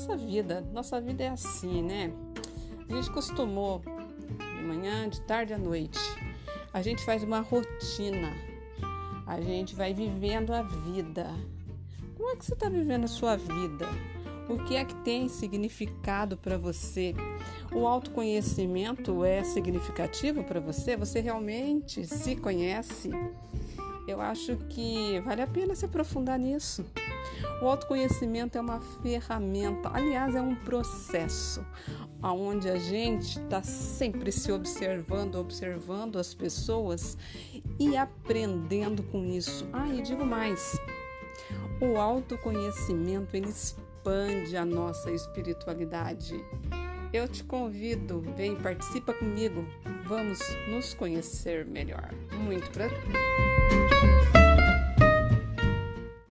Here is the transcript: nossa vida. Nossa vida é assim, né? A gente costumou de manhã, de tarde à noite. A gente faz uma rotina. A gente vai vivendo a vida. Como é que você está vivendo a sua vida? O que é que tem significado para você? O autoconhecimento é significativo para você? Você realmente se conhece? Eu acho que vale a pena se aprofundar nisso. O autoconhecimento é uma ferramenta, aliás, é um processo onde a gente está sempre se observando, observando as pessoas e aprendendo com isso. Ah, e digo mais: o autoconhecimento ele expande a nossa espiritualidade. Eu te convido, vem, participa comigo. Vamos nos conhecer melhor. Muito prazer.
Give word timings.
nossa 0.00 0.16
vida. 0.16 0.66
Nossa 0.72 1.00
vida 1.00 1.24
é 1.24 1.28
assim, 1.28 1.82
né? 1.82 2.10
A 2.88 2.94
gente 2.94 3.10
costumou 3.10 3.82
de 4.38 4.62
manhã, 4.64 5.06
de 5.06 5.20
tarde 5.20 5.52
à 5.52 5.58
noite. 5.58 5.98
A 6.72 6.80
gente 6.80 7.04
faz 7.04 7.22
uma 7.22 7.40
rotina. 7.40 8.32
A 9.26 9.38
gente 9.42 9.74
vai 9.74 9.92
vivendo 9.92 10.54
a 10.54 10.62
vida. 10.62 11.26
Como 12.16 12.30
é 12.30 12.36
que 12.36 12.46
você 12.46 12.54
está 12.54 12.70
vivendo 12.70 13.04
a 13.04 13.08
sua 13.08 13.36
vida? 13.36 13.86
O 14.48 14.64
que 14.64 14.74
é 14.74 14.86
que 14.86 14.94
tem 14.96 15.28
significado 15.28 16.36
para 16.38 16.56
você? 16.56 17.14
O 17.70 17.86
autoconhecimento 17.86 19.22
é 19.22 19.44
significativo 19.44 20.42
para 20.44 20.60
você? 20.60 20.96
Você 20.96 21.20
realmente 21.20 22.06
se 22.06 22.36
conhece? 22.36 23.10
Eu 24.10 24.20
acho 24.20 24.56
que 24.68 25.20
vale 25.20 25.40
a 25.40 25.46
pena 25.46 25.72
se 25.74 25.84
aprofundar 25.84 26.36
nisso. 26.36 26.84
O 27.62 27.68
autoconhecimento 27.68 28.58
é 28.58 28.60
uma 28.60 28.80
ferramenta, 29.02 29.88
aliás, 29.92 30.34
é 30.34 30.42
um 30.42 30.56
processo 30.56 31.64
onde 32.20 32.68
a 32.68 32.76
gente 32.76 33.38
está 33.38 33.62
sempre 33.62 34.32
se 34.32 34.50
observando, 34.50 35.36
observando 35.36 36.18
as 36.18 36.34
pessoas 36.34 37.16
e 37.78 37.96
aprendendo 37.96 39.02
com 39.04 39.24
isso. 39.24 39.68
Ah, 39.72 39.88
e 39.88 40.02
digo 40.02 40.26
mais: 40.26 40.76
o 41.80 41.96
autoconhecimento 41.96 43.36
ele 43.36 43.48
expande 43.48 44.56
a 44.56 44.64
nossa 44.64 45.10
espiritualidade. 45.12 46.44
Eu 47.12 47.28
te 47.28 47.44
convido, 47.44 48.20
vem, 48.36 48.56
participa 48.56 49.12
comigo. 49.12 49.64
Vamos 50.04 50.40
nos 50.68 50.94
conhecer 50.94 51.64
melhor. 51.64 52.10
Muito 52.32 52.70
prazer. 52.70 52.98